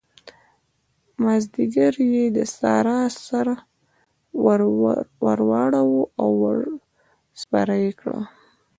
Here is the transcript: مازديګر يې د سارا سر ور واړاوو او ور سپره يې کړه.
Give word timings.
مازديګر 1.23 1.95
يې 2.13 2.23
د 2.37 2.39
سارا 2.57 2.99
سر 3.25 3.47
ور 4.43 4.61
واړاوو 5.49 6.01
او 6.21 6.29
ور 6.41 6.57
سپره 7.41 7.75
يې 7.83 7.91
کړه. 7.99 8.19